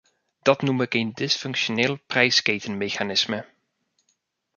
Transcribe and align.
Dat 0.41 0.61
noem 0.61 0.81
ik 0.81 0.93
een 0.93 1.11
disfunctioneel 1.13 1.99
prijsketenmechanisme. 2.07 3.45